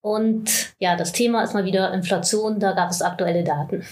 Und 0.00 0.74
ja, 0.78 0.96
das 0.96 1.12
Thema 1.12 1.42
ist 1.42 1.54
mal 1.54 1.64
wieder 1.64 1.92
Inflation. 1.92 2.60
Da 2.60 2.72
gab 2.72 2.90
es 2.90 3.02
aktuelle 3.02 3.44
Daten. 3.44 3.84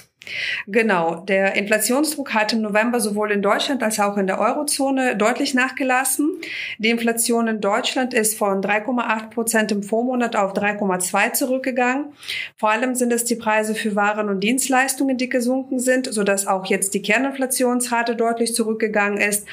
Genau, 0.67 1.21
der 1.21 1.55
Inflationsdruck 1.55 2.35
hat 2.35 2.53
im 2.53 2.63
November 2.63 3.01
sowohl 3.01 3.31
in 3.31 3.43
Deutschland 3.43 3.83
als 3.83 4.01
auch 4.01 4.17
in 4.17 4.27
der 4.27 4.41
Eurozone 4.41 5.17
deutlich 5.17 5.55
nachgelassen. 5.55 6.41
Die 6.79 6.91
Inflation 6.91 7.47
in 7.47 7.61
Deutschland 7.61 8.13
ist 8.13 8.37
von 8.37 8.61
3,8 8.61 9.31
Prozent 9.31 9.73
im 9.73 9.83
Vormonat 9.83 10.35
auf 10.37 10.53
3,2 10.53 11.33
zurückgegangen. 11.33 12.13
Vor 12.57 12.71
allem 12.71 12.95
sind 12.95 13.13
es 13.13 13.25
die 13.25 13.37
Preise 13.37 13.75
für 13.75 13.95
Waren 13.95 14.29
und 14.29 14.41
Dienstleistungen, 14.41 15.17
die 15.17 15.29
gesunken 15.29 15.79
sind, 15.79 16.13
sodass 16.13 16.47
auch 16.47 16.67
jetzt 16.67 16.95
die 16.95 17.03
Kerninflationsrate 17.03 18.17
deutlich 18.17 18.55
zurückgegangen 18.55 19.19
ist, 19.21 19.47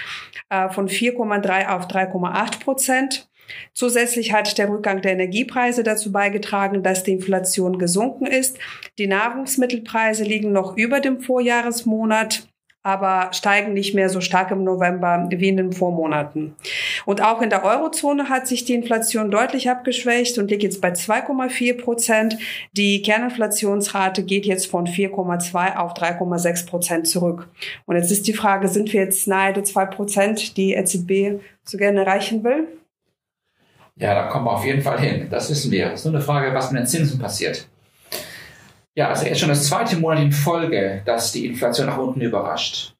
äh, 0.49 0.69
von 0.69 0.87
4,3 0.87 1.67
auf 1.67 1.87
3,8 1.87 2.59
Prozent. 2.59 3.29
Zusätzlich 3.73 4.33
hat 4.33 4.57
der 4.57 4.69
Rückgang 4.69 5.01
der 5.01 5.13
Energiepreise 5.13 5.83
dazu 5.83 6.11
beigetragen, 6.11 6.83
dass 6.83 7.03
die 7.03 7.13
Inflation 7.13 7.79
gesunken 7.79 8.25
ist. 8.25 8.57
Die 8.97 9.07
Nahrungsmittelpreise 9.07 10.23
liegen 10.23 10.51
noch 10.51 10.77
über 10.77 10.99
dem 10.99 11.21
Vorjahresmonat 11.21 12.47
aber 12.83 13.29
steigen 13.31 13.73
nicht 13.73 13.95
mehr 13.95 14.09
so 14.09 14.19
stark 14.19 14.51
im 14.51 14.65
November 14.65 15.27
wie 15.29 15.47
in 15.47 15.55
den 15.55 15.71
Vormonaten. 15.71 16.53
Und 17.05 17.21
auch 17.21 17.41
in 17.41 17.49
der 17.49 17.63
Eurozone 17.63 18.27
hat 18.27 18.45
sich 18.45 18.65
die 18.65 18.73
Inflation 18.73 19.31
deutlich 19.31 19.69
abgeschwächt 19.69 20.37
und 20.37 20.51
liegt 20.51 20.63
jetzt 20.63 20.81
bei 20.81 20.91
2,4 20.91 21.81
Prozent. 21.81 22.37
Die 22.73 23.01
Kerninflationsrate 23.01 24.23
geht 24.23 24.45
jetzt 24.45 24.67
von 24.67 24.85
4,2 24.85 25.77
auf 25.77 25.93
3,6 25.93 26.67
Prozent 26.67 27.07
zurück. 27.07 27.47
Und 27.85 27.95
jetzt 27.95 28.11
ist 28.11 28.27
die 28.27 28.33
Frage, 28.33 28.67
sind 28.67 28.91
wir 28.91 29.01
jetzt 29.01 29.27
nahe 29.27 29.53
der 29.53 29.63
2 29.63 29.85
Prozent, 29.85 30.57
die 30.57 30.73
EZB 30.73 31.41
so 31.63 31.77
gerne 31.77 32.01
erreichen 32.01 32.43
will? 32.43 32.67
Ja, 33.95 34.15
da 34.15 34.27
kommen 34.27 34.45
wir 34.45 34.53
auf 34.53 34.65
jeden 34.65 34.81
Fall 34.81 34.99
hin. 34.99 35.27
Das 35.29 35.49
wissen 35.49 35.71
wir. 35.71 35.91
Es 35.91 35.99
ist 35.99 36.05
nur 36.05 36.15
eine 36.15 36.23
Frage, 36.23 36.53
was 36.53 36.71
mit 36.71 36.81
den 36.81 36.87
Zinsen 36.87 37.19
passiert. 37.19 37.67
Ja, 38.95 39.09
also 39.09 39.25
jetzt 39.25 39.39
schon 39.39 39.49
das 39.49 39.67
zweite 39.67 39.97
Monat 39.97 40.19
in 40.19 40.31
Folge, 40.31 41.01
dass 41.05 41.31
die 41.31 41.45
Inflation 41.45 41.87
nach 41.87 41.97
unten 41.97 42.21
überrascht. 42.21 42.93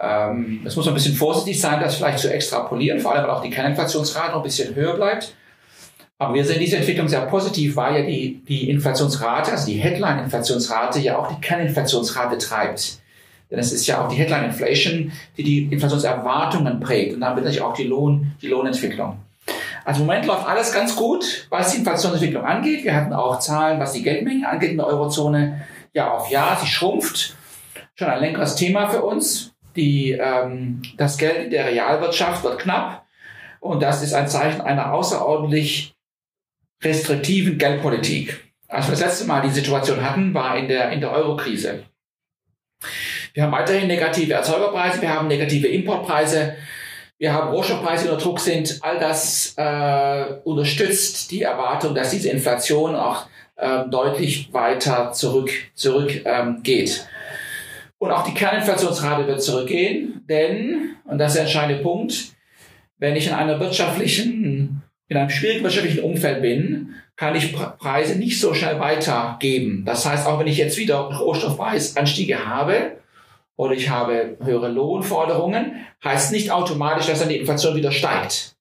Ähm, 0.00 0.62
es 0.64 0.76
muss 0.76 0.86
ein 0.86 0.94
bisschen 0.94 1.14
vorsichtig 1.14 1.60
sein, 1.60 1.80
das 1.80 1.96
vielleicht 1.96 2.20
zu 2.20 2.32
extrapolieren, 2.32 3.00
vor 3.00 3.14
allem 3.14 3.24
weil 3.24 3.30
auch 3.30 3.42
die 3.42 3.50
Kerninflationsrate 3.50 4.30
noch 4.30 4.38
ein 4.38 4.44
bisschen 4.44 4.74
höher 4.74 4.94
bleibt. 4.94 5.34
Aber 6.18 6.34
wir 6.34 6.44
sehen 6.44 6.60
diese 6.60 6.76
Entwicklung 6.76 7.08
sehr 7.08 7.22
positiv, 7.22 7.76
weil 7.76 8.00
ja 8.00 8.06
die, 8.06 8.42
die 8.48 8.70
Inflationsrate, 8.70 9.52
also 9.52 9.66
die 9.66 9.76
Headline-Inflationsrate, 9.76 11.00
ja 11.00 11.18
auch 11.18 11.28
die 11.32 11.40
Kerninflationsrate 11.40 12.38
treibt. 12.38 12.98
Denn 13.50 13.58
es 13.58 13.72
ist 13.72 13.86
ja 13.86 14.04
auch 14.04 14.08
die 14.08 14.16
Headline 14.16 14.46
Inflation, 14.46 15.12
die 15.36 15.42
die 15.42 15.62
Inflationserwartungen 15.70 16.80
prägt 16.80 17.14
und 17.14 17.20
damit 17.20 17.44
natürlich 17.44 17.62
auch 17.62 17.74
die, 17.74 17.84
Lohn, 17.84 18.32
die 18.42 18.48
Lohnentwicklung. 18.48 19.16
Also 19.88 20.02
im 20.02 20.06
Moment 20.06 20.26
läuft 20.26 20.46
alles 20.46 20.70
ganz 20.70 20.94
gut, 20.94 21.46
was 21.48 21.72
die 21.72 21.78
Inflationsentwicklung 21.78 22.44
angeht. 22.44 22.84
Wir 22.84 22.94
hatten 22.94 23.14
auch 23.14 23.38
Zahlen, 23.38 23.80
was 23.80 23.94
die 23.94 24.02
Geldmenge 24.02 24.46
angeht 24.46 24.72
in 24.72 24.76
der 24.76 24.86
Eurozone. 24.86 25.66
Ja, 25.94 26.10
auf 26.10 26.28
Jahr, 26.28 26.58
sie 26.60 26.66
schrumpft. 26.66 27.34
Schon 27.94 28.08
ein 28.08 28.20
längeres 28.20 28.54
Thema 28.54 28.90
für 28.90 29.00
uns. 29.02 29.54
Die, 29.76 30.10
ähm, 30.10 30.82
das 30.98 31.16
Geld 31.16 31.38
in 31.38 31.50
der 31.50 31.68
Realwirtschaft 31.68 32.44
wird 32.44 32.58
knapp. 32.58 33.06
Und 33.60 33.82
das 33.82 34.02
ist 34.02 34.12
ein 34.12 34.28
Zeichen 34.28 34.60
einer 34.60 34.92
außerordentlich 34.92 35.96
restriktiven 36.84 37.56
Geldpolitik. 37.56 38.44
Als 38.68 38.88
wir 38.88 38.90
das 38.90 39.00
letzte 39.00 39.24
Mal 39.24 39.40
die 39.40 39.48
Situation 39.48 40.04
hatten, 40.04 40.34
war 40.34 40.58
in 40.58 40.68
der, 40.68 40.90
in 40.90 41.00
der 41.00 41.12
Eurokrise. 41.12 41.84
Wir 43.32 43.42
haben 43.42 43.52
weiterhin 43.52 43.88
negative 43.88 44.34
Erzeugerpreise, 44.34 45.00
wir 45.00 45.14
haben 45.14 45.28
negative 45.28 45.68
Importpreise, 45.68 46.56
wir 47.18 47.32
haben 47.32 47.50
Rohstoffpreise, 47.50 48.04
die 48.04 48.10
unter 48.10 48.22
Druck 48.22 48.40
sind. 48.40 48.78
All 48.80 48.98
das 48.98 49.54
äh, 49.56 50.24
unterstützt 50.44 51.30
die 51.30 51.42
Erwartung, 51.42 51.94
dass 51.94 52.10
diese 52.10 52.30
Inflation 52.30 52.94
auch 52.94 53.26
ähm, 53.58 53.90
deutlich 53.90 54.52
weiter 54.52 55.10
zurück, 55.12 55.50
zurück 55.74 56.22
ähm, 56.24 56.62
geht. 56.62 57.06
Und 57.98 58.12
auch 58.12 58.22
die 58.22 58.34
Kerninflationsrate 58.34 59.26
wird 59.26 59.42
zurückgehen, 59.42 60.24
denn, 60.28 60.96
und 61.04 61.18
das 61.18 61.32
ist 61.32 61.34
der 61.34 61.42
entscheidende 61.44 61.82
Punkt, 61.82 62.36
wenn 62.98 63.16
ich 63.16 63.26
in 63.26 63.32
einer 63.32 63.58
wirtschaftlichen, 63.58 64.82
in 65.08 65.16
einem 65.16 65.30
schwierigen 65.30 65.64
wirtschaftlichen 65.64 66.04
Umfeld 66.04 66.40
bin, 66.40 66.94
kann 67.16 67.34
ich 67.34 67.52
Preise 67.52 68.16
nicht 68.16 68.40
so 68.40 68.54
schnell 68.54 68.78
weitergeben. 68.78 69.84
Das 69.84 70.06
heißt, 70.06 70.26
auch 70.28 70.38
wenn 70.38 70.46
ich 70.46 70.58
jetzt 70.58 70.78
wieder 70.78 70.98
Rohstoffpreisanstiege 70.98 72.46
habe, 72.46 72.92
oder 73.58 73.74
ich 73.74 73.90
habe 73.90 74.36
höhere 74.42 74.68
Lohnforderungen, 74.68 75.84
heißt 76.04 76.30
nicht 76.30 76.52
automatisch, 76.52 77.06
dass 77.06 77.18
dann 77.18 77.28
die 77.28 77.38
Inflation 77.38 77.74
wieder 77.74 77.90
steigt. 77.90 78.54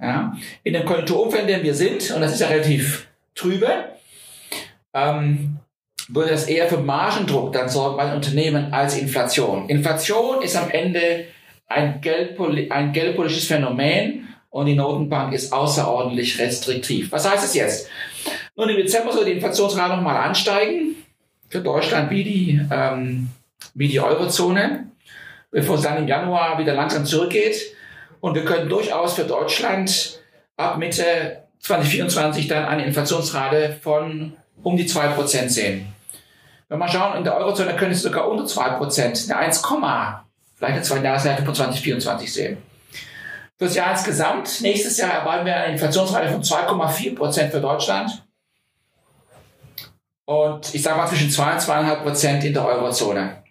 Ja? 0.00 0.36
In 0.64 0.74
dem 0.74 0.84
Konjunkturumfeld, 0.84 1.42
in 1.42 1.54
dem 1.54 1.62
wir 1.62 1.74
sind, 1.74 2.10
und 2.10 2.20
das 2.20 2.32
ist 2.32 2.40
ja 2.40 2.48
relativ 2.48 3.06
trübe, 3.36 3.68
ähm, 4.92 5.58
würde 6.08 6.30
das 6.30 6.48
eher 6.48 6.66
für 6.66 6.78
Margendruck 6.78 7.52
dann 7.52 7.68
sorgen 7.68 7.96
bei 7.96 8.12
Unternehmen 8.12 8.72
als 8.72 8.98
Inflation. 8.98 9.68
Inflation 9.68 10.42
ist 10.42 10.56
am 10.56 10.70
Ende 10.70 11.26
ein, 11.68 12.00
geldpoli 12.00 12.70
ein 12.70 12.92
geldpolitisches 12.92 13.46
Phänomen 13.46 14.26
und 14.50 14.66
die 14.66 14.74
Notenbank 14.74 15.34
ist 15.34 15.52
außerordentlich 15.52 16.40
restriktiv. 16.40 17.12
Was 17.12 17.30
heißt 17.30 17.44
es 17.44 17.54
jetzt? 17.54 17.88
Nun, 18.56 18.70
im 18.70 18.76
Dezember 18.76 19.12
soll 19.12 19.24
die 19.24 19.32
Inflationsrate 19.32 19.94
nochmal 19.94 20.16
ansteigen. 20.16 20.96
Für 21.48 21.60
Deutschland 21.60 22.10
wie 22.10 22.24
die 22.24 22.60
ähm, 22.72 23.28
wie 23.74 23.88
die 23.88 24.00
Eurozone, 24.00 24.90
bevor 25.50 25.76
es 25.76 25.82
dann 25.82 25.98
im 25.98 26.08
Januar 26.08 26.58
wieder 26.58 26.74
langsam 26.74 27.04
zurückgeht. 27.04 27.74
Und 28.20 28.34
wir 28.34 28.44
können 28.44 28.68
durchaus 28.68 29.14
für 29.14 29.24
Deutschland 29.24 30.20
ab 30.56 30.78
Mitte 30.78 31.44
2024 31.60 32.48
dann 32.48 32.64
eine 32.64 32.84
Inflationsrate 32.84 33.78
von 33.82 34.36
um 34.62 34.76
die 34.76 34.88
2% 34.88 35.48
sehen. 35.48 35.92
Wenn 36.68 36.78
wir 36.78 36.88
schauen, 36.88 37.16
in 37.18 37.24
der 37.24 37.36
Eurozone 37.36 37.76
können 37.76 37.92
es 37.92 38.02
sogar 38.02 38.28
unter 38.28 38.44
2%, 38.44 39.30
eine 39.30 39.38
1, 39.38 39.62
vielleicht 40.54 40.72
eine 40.74 40.82
zweite 40.82 41.04
Jahreshälfte 41.04 41.44
von 41.44 41.54
2024 41.54 42.32
sehen. 42.32 42.56
Fürs 43.58 43.74
Jahr 43.74 43.92
insgesamt, 43.92 44.60
nächstes 44.62 44.98
Jahr 44.98 45.12
erwarten 45.12 45.46
wir 45.46 45.56
eine 45.56 45.72
Inflationsrate 45.72 46.28
von 46.30 46.42
2,4% 46.42 47.50
für 47.50 47.60
Deutschland. 47.60 48.24
Und 50.24 50.74
ich 50.74 50.82
sage 50.82 50.96
mal 50.96 51.06
zwischen 51.06 51.30
2 51.30 51.52
und 51.52 51.60
2,5% 51.60 52.42
in 52.42 52.52
der 52.52 52.66
Eurozone 52.66 53.45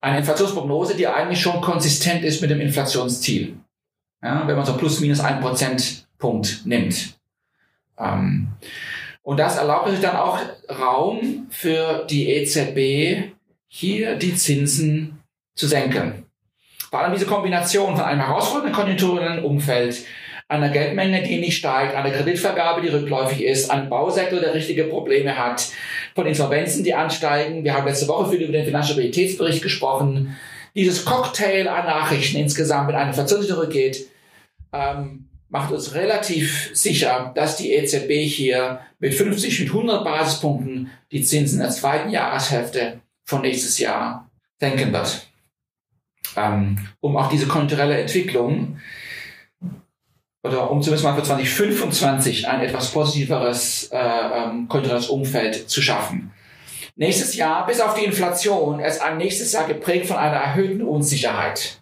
eine 0.00 0.18
Inflationsprognose, 0.18 0.94
die 0.94 1.06
eigentlich 1.06 1.40
schon 1.40 1.60
konsistent 1.60 2.24
ist 2.24 2.40
mit 2.40 2.50
dem 2.50 2.60
Inflationsziel. 2.60 3.56
Ja, 4.22 4.46
wenn 4.46 4.56
man 4.56 4.66
so 4.66 4.76
plus 4.76 5.00
minus 5.00 5.20
ein 5.20 5.40
Prozentpunkt 5.40 6.62
nimmt. 6.64 7.18
Ähm, 7.98 8.48
und 9.22 9.38
das 9.38 9.56
erlaubt 9.56 9.86
natürlich 9.86 10.04
dann 10.04 10.16
auch 10.16 10.40
Raum 10.68 11.46
für 11.50 12.06
die 12.08 12.30
EZB, 12.30 13.32
hier 13.68 14.16
die 14.16 14.34
Zinsen 14.34 15.18
zu 15.54 15.66
senken. 15.66 16.24
Vor 16.90 17.00
allem 17.00 17.12
diese 17.12 17.26
Kombination 17.26 17.96
von 17.96 18.04
einem 18.04 18.22
herausfordernden 18.22 18.74
konjunkturellen 18.74 19.44
Umfeld, 19.44 20.04
einer 20.48 20.70
Geldmenge, 20.70 21.22
die 21.22 21.38
nicht 21.38 21.58
steigt, 21.58 21.94
einer 21.94 22.10
Kreditvergabe, 22.10 22.80
die 22.80 22.88
rückläufig 22.88 23.44
ist, 23.44 23.70
einem 23.70 23.90
Bausektor, 23.90 24.40
der 24.40 24.54
richtige 24.54 24.84
Probleme 24.84 25.36
hat, 25.36 25.68
von 26.14 26.26
Insolvenzen, 26.26 26.82
die 26.82 26.94
ansteigen. 26.94 27.64
Wir 27.64 27.74
haben 27.74 27.86
letzte 27.86 28.08
Woche 28.08 28.30
viel 28.30 28.42
über 28.42 28.52
den 28.52 28.64
Finanzstabilitätsbericht 28.64 29.62
gesprochen. 29.62 30.36
Dieses 30.74 31.04
Cocktail 31.04 31.68
an 31.68 31.86
Nachrichten 31.86 32.38
insgesamt 32.38 32.86
mit 32.86 32.96
einer 32.96 33.12
Verzögerung 33.12 33.48
zurückgeht, 33.48 34.08
ähm, 34.72 35.28
macht 35.50 35.72
uns 35.72 35.94
relativ 35.94 36.70
sicher, 36.72 37.32
dass 37.34 37.56
die 37.56 37.72
EZB 37.72 38.26
hier 38.26 38.80
mit 38.98 39.14
50, 39.14 39.60
mit 39.60 39.68
100 39.68 40.04
Basispunkten 40.04 40.90
die 41.12 41.22
Zinsen 41.22 41.58
in 41.58 41.64
der 41.66 41.70
zweiten 41.70 42.10
Jahreshälfte 42.10 43.00
von 43.24 43.42
nächstes 43.42 43.78
Jahr 43.78 44.30
senken 44.58 44.92
wird. 44.92 45.26
Ähm, 46.36 46.78
um 47.00 47.16
auch 47.16 47.28
diese 47.28 47.46
konjunkturelle 47.46 47.98
Entwicklung 47.98 48.78
oder 50.42 50.70
um 50.70 50.80
zumindest 50.82 51.04
mal 51.04 51.16
für 51.16 51.22
2025 51.22 52.48
ein 52.48 52.60
etwas 52.60 52.92
positiveres 52.92 53.90
äh, 53.92 53.98
ähm, 53.98 54.68
kulturelles 54.68 55.08
Umfeld 55.08 55.68
zu 55.68 55.82
schaffen. 55.82 56.32
Nächstes 56.96 57.36
Jahr, 57.36 57.66
bis 57.66 57.80
auf 57.80 57.94
die 57.94 58.04
Inflation, 58.04 58.80
ist 58.80 59.00
ein 59.00 59.18
nächstes 59.18 59.52
Jahr 59.52 59.66
geprägt 59.66 60.06
von 60.06 60.16
einer 60.16 60.36
erhöhten 60.36 60.82
Unsicherheit. 60.82 61.80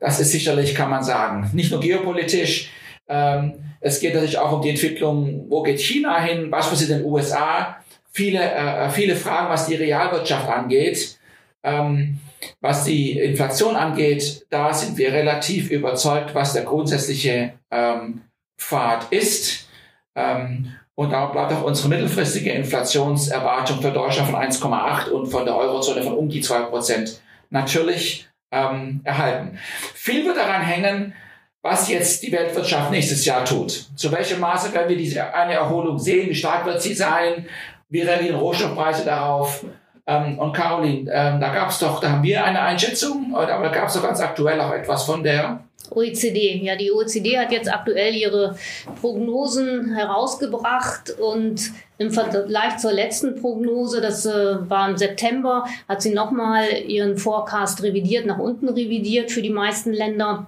Das 0.00 0.20
ist 0.20 0.32
sicherlich, 0.32 0.74
kann 0.74 0.90
man 0.90 1.02
sagen, 1.02 1.50
nicht 1.52 1.70
nur 1.70 1.80
geopolitisch. 1.80 2.70
Ähm, 3.08 3.54
es 3.80 4.00
geht 4.00 4.14
natürlich 4.14 4.38
auch 4.38 4.52
um 4.52 4.62
die 4.62 4.70
Entwicklung, 4.70 5.46
wo 5.48 5.62
geht 5.62 5.80
China 5.80 6.20
hin, 6.20 6.50
was 6.50 6.68
passiert 6.68 6.90
in 6.90 6.98
den 6.98 7.06
USA. 7.06 7.76
Viele, 8.12 8.40
äh, 8.40 8.88
viele 8.90 9.16
Fragen, 9.16 9.48
was 9.50 9.66
die 9.66 9.74
Realwirtschaft 9.74 10.48
angeht. 10.48 11.18
Ähm, 11.62 12.18
was 12.60 12.84
die 12.84 13.18
Inflation 13.18 13.76
angeht, 13.76 14.46
da 14.50 14.72
sind 14.72 14.96
wir 14.98 15.12
relativ 15.12 15.70
überzeugt, 15.70 16.34
was 16.34 16.52
der 16.52 16.64
grundsätzliche 16.64 17.54
ähm, 17.70 18.22
Pfad 18.58 19.12
ist. 19.12 19.68
Ähm, 20.14 20.72
und 20.94 21.12
da 21.12 21.26
bleibt 21.26 21.52
auch 21.52 21.62
unsere 21.62 21.88
mittelfristige 21.88 22.52
Inflationserwartung 22.52 23.82
für 23.82 23.90
Deutschland 23.90 24.30
von 24.30 24.40
1,8 24.40 25.10
und 25.10 25.26
von 25.26 25.44
der 25.44 25.56
Eurozone 25.56 26.02
von 26.02 26.14
um 26.14 26.28
die 26.28 26.40
2 26.40 26.60
Prozent 26.62 27.20
natürlich 27.50 28.28
ähm, 28.50 29.00
erhalten. 29.04 29.58
Viel 29.94 30.24
wird 30.24 30.38
daran 30.38 30.62
hängen, 30.62 31.14
was 31.62 31.88
jetzt 31.88 32.22
die 32.22 32.32
Weltwirtschaft 32.32 32.90
nächstes 32.90 33.24
Jahr 33.24 33.44
tut. 33.44 33.88
Zu 33.96 34.10
welchem 34.12 34.40
Maße 34.40 34.72
werden 34.72 34.88
wir 34.88 34.96
diese 34.96 35.34
eine 35.34 35.54
Erholung 35.54 35.98
sehen? 35.98 36.30
Wie 36.30 36.34
stark 36.34 36.64
wird 36.64 36.80
sie 36.80 36.94
sein? 36.94 37.46
Wie 37.88 38.02
reagieren 38.02 38.36
Rohstoffpreise 38.36 39.04
darauf? 39.04 39.64
Ähm, 40.06 40.38
und 40.38 40.52
Caroline, 40.52 41.10
ähm, 41.12 41.40
da 41.40 41.52
gab 41.52 41.70
es 41.70 41.80
doch, 41.80 42.00
da 42.00 42.10
haben 42.10 42.22
wir 42.22 42.44
eine 42.44 42.60
Einschätzung, 42.60 43.34
aber 43.34 43.46
da 43.46 43.68
gab 43.68 43.88
es 43.88 43.94
doch 43.94 44.02
ganz 44.02 44.20
aktuell 44.20 44.60
auch 44.60 44.72
etwas 44.72 45.04
von 45.04 45.22
der 45.22 45.60
OECD. 45.90 46.60
Ja, 46.62 46.76
die 46.76 46.92
OECD 46.92 47.38
hat 47.38 47.52
jetzt 47.52 47.72
aktuell 47.72 48.14
ihre 48.14 48.56
Prognosen 49.00 49.94
herausgebracht 49.94 51.10
und 51.18 51.72
im 51.98 52.10
Vergleich 52.10 52.76
zur 52.78 52.92
letzten 52.92 53.40
Prognose, 53.40 54.00
das 54.00 54.26
äh, 54.26 54.68
war 54.68 54.88
im 54.88 54.96
September, 54.96 55.64
hat 55.88 56.02
sie 56.02 56.12
nochmal 56.12 56.66
ihren 56.86 57.16
Forecast 57.16 57.82
revidiert, 57.82 58.26
nach 58.26 58.38
unten 58.38 58.68
revidiert 58.68 59.30
für 59.30 59.42
die 59.42 59.50
meisten 59.50 59.92
Länder. 59.92 60.46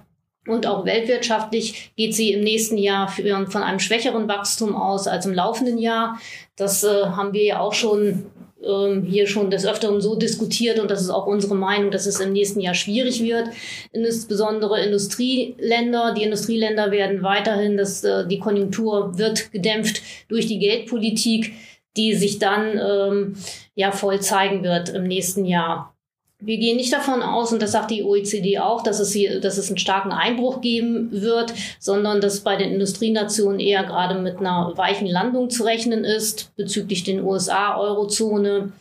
Und 0.49 0.65
auch 0.65 0.85
weltwirtschaftlich 0.85 1.91
geht 1.95 2.15
sie 2.15 2.33
im 2.33 2.41
nächsten 2.41 2.77
Jahr 2.77 3.07
von 3.09 3.63
einem 3.63 3.79
schwächeren 3.79 4.27
Wachstum 4.27 4.75
aus 4.75 5.07
als 5.07 5.25
im 5.25 5.33
laufenden 5.33 5.77
Jahr. 5.77 6.19
Das 6.55 6.83
äh, 6.83 7.05
haben 7.05 7.33
wir 7.33 7.43
ja 7.43 7.59
auch 7.59 7.73
schon 7.73 8.25
ähm, 8.63 9.03
hier 9.03 9.27
schon 9.27 9.51
des 9.51 9.65
Öfteren 9.65 10.01
so 10.01 10.15
diskutiert 10.15 10.79
und 10.79 10.91
das 10.91 11.01
ist 11.01 11.09
auch 11.09 11.27
unsere 11.27 11.55
Meinung, 11.55 11.91
dass 11.91 12.05
es 12.05 12.19
im 12.19 12.33
nächsten 12.33 12.59
Jahr 12.59 12.73
schwierig 12.73 13.23
wird. 13.23 13.49
Insbesondere 13.91 14.81
Industrieländer, 14.81 16.13
die 16.13 16.23
Industrieländer 16.23 16.91
werden 16.91 17.23
weiterhin, 17.23 17.77
dass 17.77 18.03
äh, 18.03 18.27
die 18.27 18.39
Konjunktur 18.39 19.17
wird 19.17 19.51
gedämpft 19.51 20.01
durch 20.27 20.47
die 20.47 20.59
Geldpolitik, 20.59 21.53
die 21.95 22.15
sich 22.15 22.39
dann 22.39 22.77
ähm, 22.77 23.35
ja 23.75 23.91
voll 23.91 24.19
zeigen 24.19 24.63
wird 24.63 24.89
im 24.89 25.03
nächsten 25.03 25.45
Jahr. 25.45 25.95
Wir 26.41 26.57
gehen 26.57 26.77
nicht 26.77 26.93
davon 26.93 27.21
aus, 27.21 27.51
und 27.51 27.61
das 27.61 27.73
sagt 27.73 27.91
die 27.91 28.03
OECD 28.03 28.59
auch, 28.59 28.81
dass 28.81 29.01
es 29.01 29.11
hier, 29.11 29.41
dass 29.41 29.57
es 29.57 29.67
einen 29.67 29.77
starken 29.77 30.13
Einbruch 30.13 30.61
geben 30.61 31.09
wird, 31.11 31.53
sondern 31.79 32.21
dass 32.21 32.39
bei 32.41 32.55
den 32.55 32.71
Industrienationen 32.71 33.59
eher 33.59 33.83
gerade 33.83 34.21
mit 34.21 34.37
einer 34.37 34.71
weichen 34.77 35.07
Landung 35.07 35.49
zu 35.49 35.63
rechnen 35.63 36.05
ist, 36.05 36.55
bezüglich 36.55 37.03
den 37.03 37.21
USA, 37.21 37.77
Eurozone. 37.77 38.71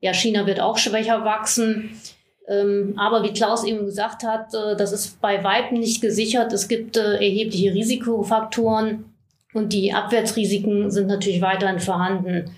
Ja, 0.00 0.14
China 0.14 0.46
wird 0.46 0.60
auch 0.60 0.78
schwächer 0.78 1.24
wachsen. 1.24 2.00
Ähm, 2.46 2.94
aber 2.96 3.24
wie 3.24 3.32
Klaus 3.32 3.64
eben 3.64 3.84
gesagt 3.84 4.22
hat, 4.22 4.54
äh, 4.54 4.76
das 4.76 4.92
ist 4.92 5.20
bei 5.20 5.42
Weitem 5.42 5.80
nicht 5.80 6.00
gesichert. 6.00 6.52
Es 6.52 6.68
gibt 6.68 6.96
äh, 6.96 7.14
erhebliche 7.14 7.74
Risikofaktoren 7.74 9.04
und 9.52 9.72
die 9.72 9.92
Abwärtsrisiken 9.92 10.90
sind 10.90 11.08
natürlich 11.08 11.42
weiterhin 11.42 11.80
vorhanden. 11.80 12.50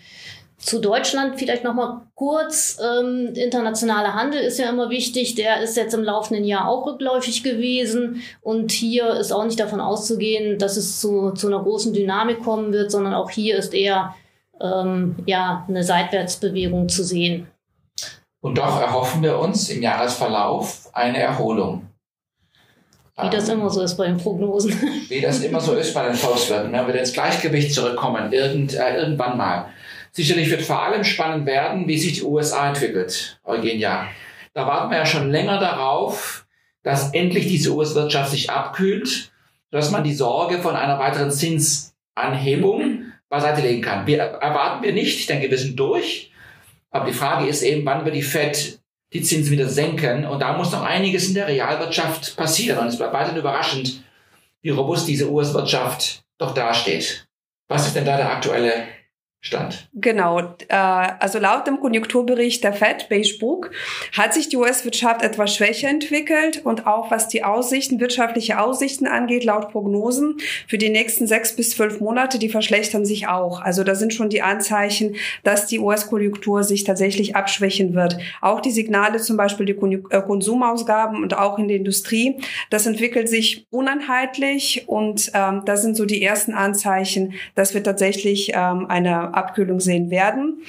Zu 0.61 0.79
Deutschland 0.79 1.39
vielleicht 1.39 1.65
noch 1.65 1.75
mal 1.75 2.03
kurz. 2.15 2.79
Ähm, 2.81 3.33
internationaler 3.35 4.15
Handel 4.15 4.41
ist 4.41 4.59
ja 4.59 4.69
immer 4.69 4.91
wichtig. 4.91 5.35
Der 5.35 5.63
ist 5.63 5.77
jetzt 5.77 5.95
im 5.95 6.05
laufenden 6.05 6.45
Jahr 6.45 6.69
auch 6.69 6.87
rückläufig 6.87 7.43
gewesen. 7.43 8.23
Und 8.43 8.71
hier 8.71 9.15
ist 9.15 9.33
auch 9.33 9.45
nicht 9.45 9.59
davon 9.59 9.81
auszugehen, 9.81 10.59
dass 10.59 10.77
es 10.77 11.01
zu, 11.01 11.31
zu 11.31 11.47
einer 11.47 11.63
großen 11.63 11.95
Dynamik 11.95 12.43
kommen 12.45 12.73
wird, 12.73 12.91
sondern 12.91 13.15
auch 13.15 13.31
hier 13.31 13.57
ist 13.57 13.73
eher 13.73 14.15
ähm, 14.61 15.17
ja, 15.25 15.65
eine 15.67 15.83
Seitwärtsbewegung 15.83 16.91
zu 16.91 17.05
sehen. 17.05 17.47
Und 18.43 18.59
doch 18.59 18.81
erhoffen 18.81 19.23
wir 19.23 19.39
uns 19.39 19.71
im 19.71 19.83
Jahresverlauf 19.83 20.91
eine 20.93 21.19
Erholung. 21.19 21.87
Wie 23.23 23.31
das 23.31 23.49
immer 23.49 23.69
so 23.69 23.83
ist 23.83 23.97
bei 23.97 24.07
den 24.07 24.17
Prognosen. 24.17 24.73
Wie 25.09 25.21
das 25.21 25.43
immer 25.43 25.61
so 25.61 25.75
ist 25.75 25.93
bei 25.95 26.07
den 26.07 26.15
Volkswirten. 26.15 26.73
Wenn 26.73 26.87
wir 26.87 26.95
ins 26.95 27.13
Gleichgewicht 27.13 27.75
zurückkommen, 27.75 28.33
irgend, 28.33 28.75
äh, 28.75 28.97
irgendwann 28.97 29.37
mal. 29.37 29.67
Sicherlich 30.13 30.51
wird 30.51 30.63
vor 30.63 30.83
allem 30.83 31.05
spannend 31.05 31.47
werden, 31.47 31.87
wie 31.87 31.99
sich 31.99 32.15
die 32.15 32.23
USA 32.23 32.69
entwickelt, 32.69 33.41
Eugenia. 33.45 34.09
Da 34.55 34.67
warten 34.67 34.91
wir 34.91 34.99
ja 34.99 35.07
schon 35.07 35.31
länger 35.31 35.61
darauf, 35.61 36.47
dass 36.83 37.13
endlich 37.15 37.47
diese 37.47 37.75
US-Wirtschaft 37.75 38.31
sich 38.31 38.51
abkühlt, 38.51 39.31
dass 39.71 39.91
man 39.91 40.03
die 40.03 40.15
Sorge 40.15 40.59
von 40.59 40.75
einer 40.75 40.99
weiteren 40.99 41.31
Zinsanhebung 41.31 43.05
beiseite 43.29 43.61
legen 43.61 43.83
kann. 43.83 44.07
Wir 44.07 44.19
erwarten 44.19 44.83
wir 44.83 44.93
nicht, 44.93 45.21
ich 45.21 45.27
denke, 45.27 45.51
wir 45.51 45.59
sind 45.59 45.79
durch. 45.79 46.33
Aber 46.91 47.07
die 47.07 47.13
Frage 47.13 47.47
ist 47.49 47.63
eben, 47.63 47.87
wann 47.87 48.05
wird 48.05 48.17
die 48.17 48.23
Fed 48.23 48.81
die 49.13 49.23
Zinsen 49.23 49.53
wieder 49.53 49.69
senken? 49.69 50.27
Und 50.27 50.41
da 50.41 50.57
muss 50.57 50.73
noch 50.73 50.83
einiges 50.83 51.29
in 51.29 51.35
der 51.35 51.47
Realwirtschaft 51.47 52.37
passieren. 52.37 52.79
Und 52.81 52.89
es 52.89 52.99
bleibt 52.99 53.13
weiterhin 53.13 53.39
überraschend, 53.39 54.03
wie 54.63 54.71
robust 54.71 55.07
diese 55.07 55.31
US-Wirtschaft 55.31 56.25
doch 56.39 56.53
dasteht. 56.53 57.29
Was 57.69 57.87
ist 57.87 57.95
denn 57.95 58.05
da 58.05 58.17
der 58.17 58.33
aktuelle 58.33 58.89
Stand. 59.43 59.89
Genau. 59.95 60.39
Äh, 60.69 60.75
also 60.77 61.39
laut 61.39 61.67
dem 61.67 61.81
Konjunkturbericht 61.81 62.63
der 62.63 62.75
Fed 62.75 63.09
Beige 63.09 63.39
Book 63.41 63.71
hat 64.13 64.35
sich 64.35 64.51
die 64.51 64.59
US-Wirtschaft 64.59 65.23
etwas 65.23 65.55
schwächer 65.55 65.89
entwickelt 65.89 66.61
und 66.63 66.87
auch 66.87 67.11
was 67.11 67.29
die 67.29 67.43
Aussichten, 67.43 68.01
wirtschaftliche 68.01 68.61
Aussichten 68.61 69.07
angeht, 69.07 69.45
laut 69.45 69.71
Prognosen 69.71 70.37
für 70.69 70.77
die 70.77 70.91
nächsten 70.91 71.27
sechs 71.27 71.57
bis 71.57 71.71
zwölf 71.71 72.01
Monate, 72.01 72.39
die 72.39 72.51
verschlechtern 72.51 73.07
sich 73.07 73.29
auch. 73.29 73.63
Also 73.63 73.83
da 73.83 73.95
sind 73.95 74.13
schon 74.13 74.29
die 74.29 74.43
Anzeichen, 74.43 75.17
dass 75.43 75.67
die 75.67 75.79
US-Konjunktur 75.79 76.63
sich 76.63 76.85
tatsächlich 76.85 77.35
abschwächen 77.35 77.95
wird. 77.95 78.19
Auch 78.43 78.61
die 78.61 78.71
Signale, 78.71 79.21
zum 79.23 79.39
Beispiel 79.39 79.65
die 79.65 79.73
äh, 80.11 80.21
Konsumausgaben 80.21 81.23
und 81.23 81.35
auch 81.39 81.59
in 81.59 81.69
der 81.69 81.79
Industrie, 81.79 82.37
das 82.69 82.85
entwickelt 82.85 83.31
sich 83.31 83.67
uneinheitlich 83.71 84.85
und 84.87 85.31
ähm, 85.33 85.63
das 85.65 85.81
sind 85.81 85.97
so 85.97 86.05
die 86.05 86.23
ersten 86.23 86.53
Anzeichen, 86.53 87.33
dass 87.55 87.73
wir 87.73 87.83
tatsächlich 87.83 88.53
ähm, 88.55 88.85
eine 88.87 89.30
Abkühlung 89.35 89.81
sehen 89.81 90.11
werden. 90.11 90.63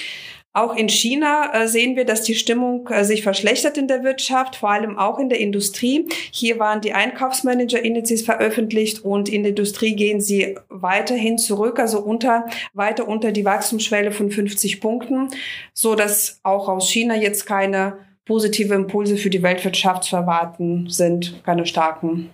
Auch 0.54 0.76
in 0.76 0.90
China 0.90 1.54
äh, 1.54 1.68
sehen 1.68 1.96
wir, 1.96 2.04
dass 2.04 2.24
die 2.24 2.36
Stimmung 2.36 2.86
äh, 2.90 3.06
sich 3.06 3.24
verschlechtert 3.24 3.78
in 3.78 3.88
der 3.88 4.04
Wirtschaft, 4.04 4.58
vor 4.58 4.72
allem 4.72 4.98
auch 4.98 5.18
in 5.18 5.30
der 5.30 5.40
Industrie. 5.40 6.10
Hier 6.32 6.60
waren 6.60 6.82
die 6.82 6.92
Einkaufsmanager-Indizes 6.92 8.24
veröffentlicht 8.24 9.06
und 9.06 9.30
in 9.30 9.44
der 9.44 9.52
Industrie 9.52 9.96
gehen 9.96 10.20
sie 10.20 10.58
weiterhin 10.68 11.38
zurück, 11.38 11.80
also 11.80 12.02
unter, 12.02 12.48
weiter 12.74 13.08
unter 13.08 13.32
die 13.32 13.46
Wachstumsschwelle 13.46 14.12
von 14.12 14.30
50 14.30 14.82
Punkten, 14.82 15.30
so 15.74 15.96
dass 15.96 16.42
auch 16.44 16.68
aus 16.68 16.92
China 16.92 17.16
jetzt 17.16 17.46
keine 17.46 18.00
positive 18.26 18.74
Impulse 18.74 19.16
für 19.16 19.30
die 19.30 19.44
Weltwirtschaft 19.44 20.04
zu 20.04 20.18
erwarten 20.18 20.90
sind, 20.90 21.42
keine 21.46 21.66
starken. 21.66 22.30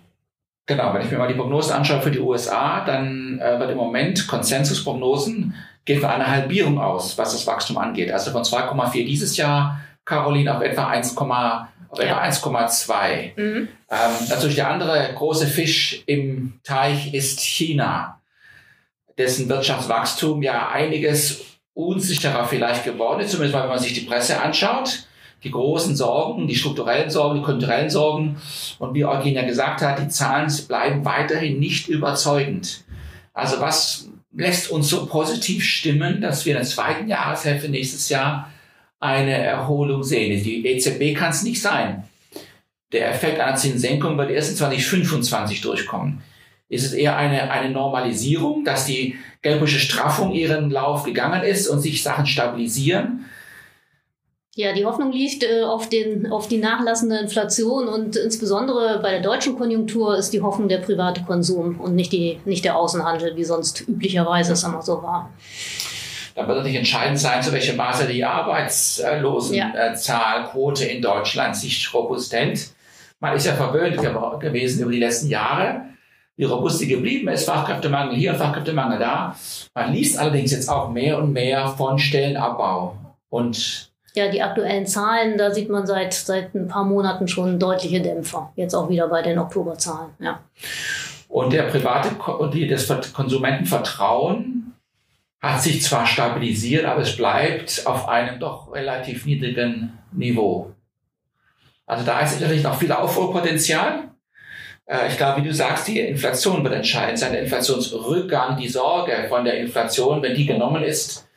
Genau, 0.65 0.91
wenn 0.93 1.01
ich 1.01 1.11
mir 1.11 1.19
mal 1.19 1.27
die 1.27 1.35
Prognosen 1.35 1.73
anschaue 1.73 2.01
für 2.01 2.11
die 2.11 2.19
USA, 2.19 2.83
dann 2.83 3.39
äh, 3.39 3.59
wird 3.59 3.71
im 3.71 3.77
Moment 3.77 4.27
Konsensusprognosen 4.27 5.53
gehen 5.87 6.01
von 6.01 6.09
einer 6.09 6.27
Halbierung 6.27 6.79
aus, 6.79 7.17
was 7.17 7.31
das 7.31 7.47
Wachstum 7.47 7.77
angeht. 7.77 8.11
Also 8.11 8.31
von 8.31 8.43
2,4 8.43 9.05
dieses 9.05 9.37
Jahr, 9.37 9.79
Caroline, 10.05 10.55
auf 10.55 10.61
etwa 10.61 10.87
1, 10.87 11.17
auf 11.17 11.99
etwa 11.99 12.21
1,2. 12.21 13.31
Mhm. 13.35 13.67
Ähm, 13.89 14.27
natürlich 14.29 14.55
der 14.55 14.69
andere 14.69 15.09
große 15.15 15.47
Fisch 15.47 16.03
im 16.05 16.59
Teich 16.63 17.13
ist 17.13 17.39
China, 17.39 18.21
dessen 19.17 19.47
Wirtschaftswachstum 19.49 20.43
ja 20.43 20.69
einiges 20.69 21.45
unsicherer 21.73 22.45
vielleicht 22.45 22.83
geworden 22.83 23.21
ist, 23.21 23.31
zumindest 23.31 23.55
mal, 23.55 23.63
wenn 23.63 23.69
man 23.69 23.79
sich 23.79 23.93
die 23.93 24.01
Presse 24.01 24.41
anschaut. 24.41 25.03
Die 25.43 25.51
großen 25.51 25.95
Sorgen, 25.95 26.47
die 26.47 26.55
strukturellen 26.55 27.11
Sorgen, 27.11 27.39
die 27.39 27.45
kulturellen 27.45 27.91
Sorgen. 27.91 28.41
Und 28.79 28.93
wie 28.93 29.05
Eugenia 29.05 29.45
gesagt 29.45 29.81
hat, 29.83 29.99
die 29.99 30.09
Zahlen 30.09 30.51
bleiben 30.67 31.05
weiterhin 31.05 31.59
nicht 31.59 31.87
überzeugend. 31.87 32.83
Also 33.33 33.61
was 33.61 34.09
lässt 34.37 34.69
uns 34.69 34.89
so 34.89 35.07
positiv 35.07 35.63
stimmen, 35.63 36.21
dass 36.21 36.45
wir 36.45 36.53
in 36.53 36.59
der 36.59 36.67
zweiten 36.67 37.07
Jahreshälfte 37.07 37.69
nächstes 37.69 38.07
Jahr 38.09 38.51
eine 38.99 39.33
Erholung 39.33 40.03
sehen. 40.03 40.41
Die 40.43 40.65
EZB 40.65 41.17
kann 41.17 41.31
es 41.31 41.43
nicht 41.43 41.61
sein. 41.61 42.03
Der 42.91 43.11
Effekt 43.11 43.39
einer 43.39 43.55
Zinssenkung 43.55 44.17
wird 44.17 44.29
erst 44.29 44.51
in 44.51 44.55
2025 44.55 45.61
durchkommen. 45.61 46.21
Ist 46.69 46.85
es 46.85 46.93
eher 46.93 47.17
eine, 47.17 47.49
eine 47.49 47.71
Normalisierung, 47.71 48.63
dass 48.63 48.85
die 48.85 49.15
geldpolitische 49.41 49.85
Straffung 49.85 50.33
ihren 50.33 50.69
Lauf 50.69 51.03
gegangen 51.03 51.43
ist 51.43 51.67
und 51.67 51.81
sich 51.81 52.03
Sachen 52.03 52.27
stabilisieren? 52.27 53.25
Ja, 54.57 54.73
die 54.73 54.83
Hoffnung 54.85 55.11
liegt 55.11 55.43
äh, 55.43 55.61
auf, 55.61 55.87
den, 55.87 56.31
auf 56.31 56.47
die 56.47 56.57
nachlassende 56.57 57.19
Inflation 57.19 57.87
und 57.87 58.15
insbesondere 58.15 58.99
bei 59.03 59.11
der 59.11 59.21
deutschen 59.21 59.55
Konjunktur 59.55 60.17
ist 60.17 60.33
die 60.33 60.41
Hoffnung 60.41 60.67
der 60.67 60.79
private 60.79 61.21
Konsum 61.21 61.79
und 61.79 61.93
nicht, 61.93 62.11
die, 62.11 62.39
nicht 62.43 62.65
der 62.65 62.75
Außenhandel, 62.75 63.35
wie 63.35 63.43
sonst 63.43 63.87
üblicherweise 63.87 64.53
es 64.53 64.63
immer 64.63 64.81
so 64.81 65.03
war. 65.03 65.31
Da 66.33 66.47
wird 66.47 66.57
natürlich 66.57 66.79
entscheidend 66.79 67.19
sein, 67.19 67.43
zu 67.43 67.51
welchem 67.51 67.75
Maße 67.75 68.07
die 68.07 68.25
Arbeitslosenzahlquote 68.25 70.87
ja. 70.87 70.91
in 70.91 71.03
Deutschland 71.03 71.55
sich 71.55 71.93
robust 71.93 72.33
hält. 72.33 72.71
Man 73.19 73.35
ist 73.35 73.45
ja 73.45 73.53
verwöhnt 73.53 73.97
gewesen 74.39 74.81
über 74.81 74.91
die 74.91 74.97
letzten 74.97 75.27
Jahre, 75.27 75.83
wie 76.35 76.45
robust 76.45 76.79
sie 76.79 76.87
geblieben 76.87 77.27
ist. 77.27 77.45
Fachkräftemangel 77.45 78.15
hier, 78.15 78.33
Fachkräftemangel 78.33 78.97
da. 78.97 79.35
Man 79.75 79.93
liest 79.93 80.17
allerdings 80.17 80.51
jetzt 80.51 80.67
auch 80.67 80.89
mehr 80.89 81.19
und 81.19 81.31
mehr 81.31 81.67
von 81.67 81.99
Stellenabbau 81.99 82.97
und 83.29 83.91
Ja, 84.17 84.29
die 84.29 84.41
aktuellen 84.41 84.87
Zahlen, 84.87 85.37
da 85.37 85.53
sieht 85.53 85.69
man 85.69 85.85
seit, 85.85 86.11
seit 86.11 86.55
ein 86.55 86.67
paar 86.67 86.83
Monaten 86.83 87.27
schon 87.27 87.59
deutliche 87.59 88.01
Dämpfer. 88.01 88.51
Jetzt 88.55 88.73
auch 88.73 88.89
wieder 88.89 89.07
bei 89.09 89.21
den 89.21 89.37
Oktoberzahlen, 89.37 90.09
ja. 90.17 90.39
Und 91.29 91.53
der 91.53 91.63
private, 91.63 92.09
das 92.67 93.13
Konsumentenvertrauen 93.13 94.73
hat 95.39 95.61
sich 95.61 95.83
zwar 95.83 96.07
stabilisiert, 96.07 96.85
aber 96.85 97.01
es 97.01 97.15
bleibt 97.15 97.85
auf 97.85 98.07
einem 98.07 98.39
doch 98.39 98.73
relativ 98.73 99.27
niedrigen 99.27 99.99
Niveau. 100.11 100.71
Also 101.85 102.03
da 102.03 102.21
ist 102.21 102.41
natürlich 102.41 102.63
noch 102.63 102.79
viel 102.79 102.91
Aufholpotenzial. 102.91 104.09
Äh, 104.87 105.09
ich 105.09 105.17
glaube, 105.17 105.43
wie 105.43 105.47
du 105.47 105.53
sagst, 105.53 105.87
die 105.89 105.99
Inflation 105.99 106.63
wird 106.63 106.73
entscheidend 106.73 107.19
sein. 107.19 107.33
Der 107.33 107.43
Inflationsrückgang, 107.43 108.57
die 108.57 108.67
Sorge 108.67 109.27
von 109.29 109.45
der 109.45 109.59
Inflation, 109.59 110.23
wenn 110.23 110.33
die 110.33 110.47
genommen 110.47 110.81
ist, 110.81 111.29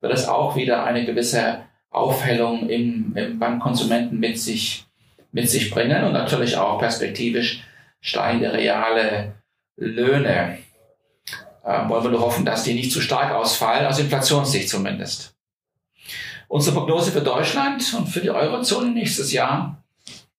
wird 0.00 0.12
es 0.12 0.26
auch 0.26 0.56
wieder 0.56 0.82
eine 0.82 1.04
gewisse 1.04 1.60
Aufhellung 1.94 2.68
im, 2.68 3.16
im, 3.16 3.38
beim 3.38 3.60
Konsumenten 3.60 4.18
mit 4.18 4.38
sich, 4.38 4.86
mit 5.32 5.48
sich 5.48 5.70
bringen 5.70 6.04
und 6.04 6.12
natürlich 6.12 6.56
auch 6.56 6.78
perspektivisch 6.78 7.62
steigende 8.00 8.52
reale 8.52 9.34
Löhne. 9.76 10.58
Ähm, 11.64 11.88
wollen 11.88 12.04
wir 12.04 12.10
nur 12.10 12.20
hoffen, 12.20 12.44
dass 12.44 12.64
die 12.64 12.74
nicht 12.74 12.92
zu 12.92 13.00
stark 13.00 13.32
ausfallen, 13.32 13.86
aus 13.86 13.98
Inflationssicht 13.98 14.68
zumindest. 14.68 15.34
Unsere 16.48 16.76
Prognose 16.76 17.10
für 17.10 17.22
Deutschland 17.22 17.94
und 17.96 18.06
für 18.08 18.20
die 18.20 18.30
Eurozone 18.30 18.90
nächstes 18.90 19.32
Jahr 19.32 19.78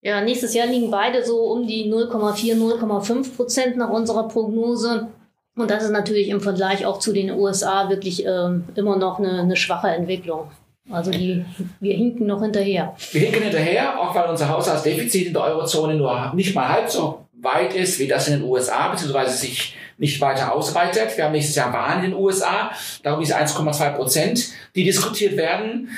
ja, 0.06 0.20
nächstes 0.20 0.54
Jahr 0.54 0.68
liegen 0.68 0.88
beide 0.88 1.24
so 1.24 1.50
um 1.50 1.66
die 1.66 1.92
0,4, 1.92 2.54
0,5 2.54 3.34
Prozent 3.34 3.76
nach 3.76 3.90
unserer 3.90 4.28
Prognose. 4.28 5.08
Und 5.56 5.68
das 5.68 5.82
ist 5.82 5.90
natürlich 5.90 6.28
im 6.28 6.40
Vergleich 6.40 6.86
auch 6.86 7.00
zu 7.00 7.12
den 7.12 7.32
USA 7.32 7.90
wirklich 7.90 8.24
ähm, 8.24 8.62
immer 8.76 8.96
noch 8.96 9.18
eine, 9.18 9.40
eine 9.40 9.56
schwache 9.56 9.88
Entwicklung. 9.88 10.48
Also 10.90 11.10
die, 11.10 11.44
wir 11.80 11.96
hinken 11.96 12.26
noch 12.26 12.40
hinterher. 12.40 12.94
Wir 13.12 13.22
hinken 13.22 13.42
hinterher, 13.42 13.98
auch 13.98 14.14
weil 14.14 14.28
unser 14.28 14.48
Haushaltsdefizit 14.48 15.28
in 15.28 15.32
der 15.32 15.42
Eurozone 15.42 15.94
nur 15.94 16.32
nicht 16.34 16.54
mal 16.54 16.68
halb 16.68 16.88
so 16.88 17.26
weit 17.40 17.74
ist 17.74 17.98
wie 17.98 18.06
das 18.06 18.28
in 18.28 18.40
den 18.40 18.48
USA, 18.48 18.88
beziehungsweise 18.88 19.36
sich 19.36 19.76
nicht 19.98 20.20
weiter 20.20 20.52
ausweitet. 20.52 21.16
Wir 21.16 21.24
haben 21.24 21.32
nächstes 21.32 21.56
Jahr 21.56 21.72
Wahlen 21.72 22.04
in 22.04 22.10
den 22.10 22.20
USA, 22.20 22.70
darum 23.02 23.20
diese 23.20 23.36
1,2 23.36 23.90
Prozent, 23.90 24.48
die 24.74 24.84
diskutiert 24.84 25.36
werden. 25.36 25.90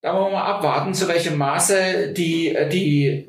Da 0.00 0.14
wollen 0.14 0.32
wir 0.32 0.38
mal 0.38 0.44
abwarten, 0.44 0.94
zu 0.94 1.08
welchem 1.08 1.36
Maße 1.36 2.12
die, 2.12 2.56
die, 2.72 3.28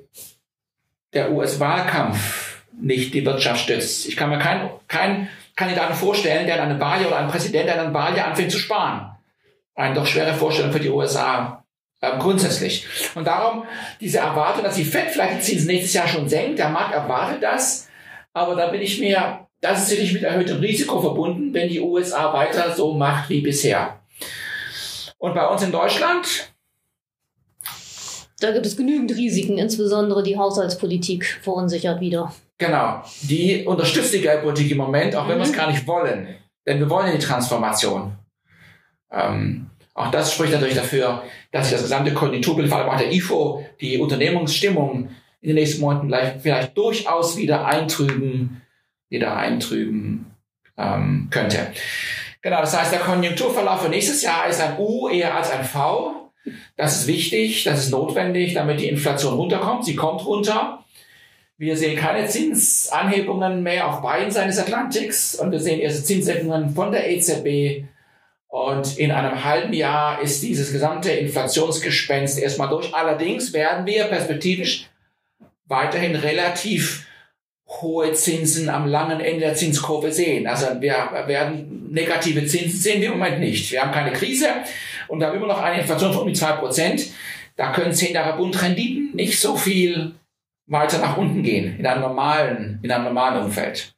der 1.13 1.31
US-Wahlkampf 1.31 2.63
nicht 2.79 3.13
die 3.13 3.25
Wirtschaft 3.25 3.61
stützt. 3.61 4.07
Ich 4.07 4.15
kann 4.15 4.29
mir 4.29 4.39
keinen 4.39 4.69
kein 4.87 5.27
Kandidaten 5.55 5.95
vorstellen, 5.95 6.45
der 6.45 6.61
an 6.61 6.69
einem 6.69 6.79
Wahljahr 6.79 7.09
oder 7.09 7.17
einen 7.17 7.31
Präsident, 7.31 7.65
der 7.67 7.79
an 7.79 7.85
einem 7.87 7.93
Wahljahr 7.93 8.27
anfängt 8.27 8.51
zu 8.51 8.59
sparen. 8.59 9.16
Eine 9.77 9.93
doch 9.93 10.05
schwere 10.05 10.33
Vorstellung 10.33 10.73
für 10.73 10.79
die 10.79 10.89
USA 10.89 11.63
ähm, 12.01 12.19
grundsätzlich. 12.19 12.85
Und 13.15 13.25
darum 13.25 13.63
diese 14.01 14.19
Erwartung, 14.19 14.63
dass 14.63 14.75
die 14.75 14.83
FED 14.83 15.11
vielleicht 15.11 15.37
die 15.37 15.41
Zinsen 15.41 15.67
nächstes 15.67 15.93
Jahr 15.93 16.07
schon 16.07 16.27
senkt, 16.27 16.59
der 16.59 16.69
Markt 16.69 16.93
erwartet 16.93 17.41
das, 17.41 17.87
aber 18.33 18.55
da 18.55 18.67
bin 18.67 18.81
ich 18.81 18.99
mir, 18.99 19.47
das 19.61 19.79
ist 19.79 19.89
sicherlich 19.89 20.13
mit 20.13 20.23
erhöhtem 20.23 20.57
Risiko 20.57 20.99
verbunden, 20.99 21.53
wenn 21.53 21.69
die 21.69 21.79
USA 21.79 22.33
weiter 22.33 22.75
so 22.75 22.93
macht 22.93 23.29
wie 23.29 23.41
bisher. 23.41 23.99
Und 25.19 25.33
bei 25.33 25.47
uns 25.47 25.63
in 25.63 25.71
Deutschland, 25.71 26.53
da 28.39 28.51
gibt 28.51 28.65
es 28.67 28.77
genügend 28.77 29.15
Risiken, 29.15 29.57
insbesondere 29.57 30.21
die 30.21 30.37
Haushaltspolitik 30.37 31.39
verunsichert 31.41 31.99
wieder. 31.99 32.33
Genau, 32.59 33.03
die 33.21 33.63
unterstützt 33.65 34.13
die 34.13 34.21
Geldpolitik 34.21 34.71
im 34.71 34.77
Moment, 34.77 35.15
auch 35.15 35.27
wenn 35.27 35.37
mhm. 35.37 35.41
wir 35.41 35.47
es 35.47 35.53
gar 35.53 35.71
nicht 35.71 35.85
wollen. 35.87 36.35
Denn 36.67 36.79
wir 36.79 36.89
wollen 36.89 37.11
die 37.11 37.23
Transformation. 37.23 38.17
Ähm, 39.11 39.69
auch 39.93 40.11
das 40.11 40.33
spricht 40.33 40.53
natürlich 40.53 40.75
dafür, 40.75 41.23
dass 41.51 41.67
sich 41.67 41.73
das 41.73 41.83
gesamte 41.83 42.13
Konjunkturbild, 42.13 42.69
vor 42.69 42.77
allem 42.77 42.89
auch 42.89 42.97
der 42.97 43.11
IFO, 43.11 43.65
die 43.81 43.97
Unternehmungsstimmung 43.97 45.09
in 45.41 45.47
den 45.47 45.55
nächsten 45.55 45.81
Monaten 45.81 46.07
vielleicht, 46.07 46.41
vielleicht 46.41 46.77
durchaus 46.77 47.37
wieder 47.37 47.65
eintrüben, 47.65 48.61
wieder 49.09 49.35
eintrüben 49.35 50.27
ähm, 50.77 51.27
könnte. 51.31 51.71
Genau, 52.41 52.61
das 52.61 52.77
heißt, 52.77 52.91
der 52.91 52.99
Konjunkturverlauf 52.99 53.81
für 53.81 53.89
nächstes 53.89 54.21
Jahr 54.21 54.47
ist 54.47 54.61
ein 54.61 54.77
U 54.77 55.09
eher 55.09 55.35
als 55.35 55.51
ein 55.51 55.63
V. 55.63 56.31
Das 56.75 57.01
ist 57.01 57.07
wichtig, 57.07 57.63
das 57.63 57.79
ist 57.79 57.91
notwendig, 57.91 58.53
damit 58.53 58.79
die 58.79 58.87
Inflation 58.87 59.33
runterkommt. 59.33 59.83
Sie 59.83 59.95
kommt 59.95 60.25
runter. 60.25 60.83
Wir 61.57 61.75
sehen 61.75 61.97
keine 61.97 62.27
Zinsanhebungen 62.27 63.63
mehr 63.63 63.87
auf 63.87 64.01
beiden 64.01 64.29
Seiten 64.31 64.49
des 64.49 64.59
Atlantiks 64.59 65.33
und 65.35 65.51
wir 65.51 65.59
sehen 65.59 65.79
erste 65.79 66.03
Zinssenkungen 66.03 66.69
von 66.75 66.91
der 66.91 67.09
EZB. 67.09 67.85
Und 68.47 68.97
in 68.97 69.11
einem 69.11 69.43
halben 69.43 69.73
Jahr 69.73 70.21
ist 70.21 70.41
dieses 70.41 70.71
gesamte 70.71 71.11
Inflationsgespenst 71.11 72.39
erstmal 72.39 72.69
durch. 72.69 72.93
Allerdings 72.93 73.53
werden 73.53 73.85
wir 73.85 74.05
perspektivisch 74.05 74.89
weiterhin 75.65 76.15
relativ 76.15 77.05
hohe 77.67 78.13
Zinsen 78.13 78.69
am 78.69 78.87
langen 78.87 79.19
Ende 79.19 79.41
der 79.41 79.55
Zinskurve 79.55 80.11
sehen. 80.11 80.47
Also 80.47 80.67
wir 80.79 80.93
werden 81.27 81.91
negative 81.91 82.45
Zinsen 82.45 82.79
sehen 82.79 83.01
wir 83.01 83.11
im 83.11 83.19
Moment 83.19 83.39
nicht. 83.39 83.71
Wir 83.71 83.81
haben 83.81 83.91
keine 83.91 84.13
Krise 84.13 84.47
und 85.09 85.21
haben 85.23 85.35
immer 85.35 85.47
noch 85.47 85.61
eine 85.61 85.81
Inflation 85.81 86.13
von 86.13 86.21
um 86.23 86.27
die 86.29 86.33
zwei 86.33 86.53
Prozent. 86.53 87.07
Da 87.57 87.73
können 87.73 87.93
zehn 87.93 88.13
Jahre 88.13 88.37
Bundrenditen 88.37 89.15
nicht 89.15 89.39
so 89.39 89.57
viel 89.57 90.13
weiter 90.67 90.99
nach 90.99 91.17
unten 91.17 91.43
gehen 91.43 91.77
in 91.77 91.85
einem 91.85 92.01
normalen, 92.01 92.79
in 92.81 92.91
einem 92.91 93.05
normalen 93.05 93.45
Umfeld. 93.45 93.96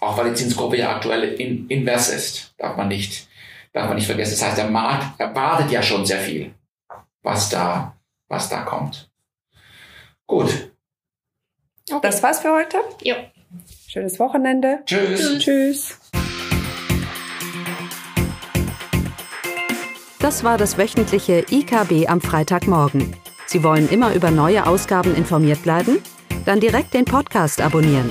Auch 0.00 0.16
weil 0.16 0.30
die 0.30 0.34
Zinskurve 0.34 0.76
ja 0.76 0.94
aktuell 0.96 1.24
in, 1.34 1.68
invers 1.68 2.08
ist, 2.08 2.54
darf 2.58 2.76
man 2.76 2.88
nicht, 2.88 3.28
darf 3.72 3.86
man 3.86 3.96
nicht 3.96 4.06
vergessen. 4.06 4.32
Das 4.32 4.42
heißt, 4.42 4.58
der 4.58 4.70
Markt 4.70 5.18
erwartet 5.20 5.70
ja 5.70 5.82
schon 5.82 6.04
sehr 6.06 6.20
viel, 6.20 6.54
was 7.22 7.48
da, 7.48 7.96
was 8.28 8.48
da 8.48 8.62
kommt. 8.62 9.10
Gut, 10.26 10.72
Okay. 11.90 12.00
Das 12.02 12.22
war's 12.22 12.40
für 12.40 12.52
heute. 12.52 12.78
Ja. 13.02 13.16
Schönes 13.88 14.18
Wochenende. 14.18 14.80
Tschüss. 14.86 15.38
Tschüss. 15.38 15.98
Das 20.20 20.44
war 20.44 20.56
das 20.56 20.78
wöchentliche 20.78 21.44
IKB 21.50 22.08
am 22.08 22.20
Freitagmorgen. 22.20 23.14
Sie 23.46 23.64
wollen 23.64 23.88
immer 23.88 24.14
über 24.14 24.30
neue 24.30 24.66
Ausgaben 24.66 25.14
informiert 25.14 25.62
bleiben? 25.62 25.98
Dann 26.46 26.60
direkt 26.60 26.94
den 26.94 27.04
Podcast 27.04 27.60
abonnieren. 27.60 28.10